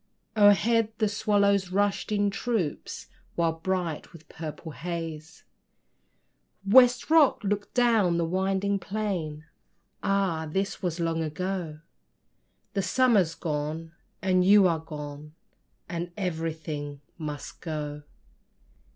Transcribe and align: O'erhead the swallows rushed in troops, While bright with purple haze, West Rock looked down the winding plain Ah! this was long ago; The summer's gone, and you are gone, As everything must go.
O'erhead 0.35 0.91
the 0.97 1.07
swallows 1.07 1.69
rushed 1.69 2.11
in 2.11 2.31
troops, 2.31 3.05
While 3.35 3.51
bright 3.59 4.11
with 4.11 4.27
purple 4.29 4.71
haze, 4.71 5.43
West 6.65 7.11
Rock 7.11 7.43
looked 7.43 7.75
down 7.75 8.17
the 8.17 8.25
winding 8.25 8.79
plain 8.79 9.45
Ah! 10.01 10.47
this 10.49 10.81
was 10.81 10.99
long 10.99 11.21
ago; 11.21 11.81
The 12.73 12.81
summer's 12.81 13.35
gone, 13.35 13.91
and 14.23 14.43
you 14.43 14.65
are 14.67 14.79
gone, 14.79 15.35
As 15.87 16.07
everything 16.17 17.01
must 17.19 17.61
go. 17.61 18.01